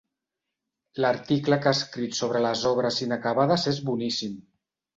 [1.05, 4.39] L'article que ha escrit sobre les obres inacabades és boníssim.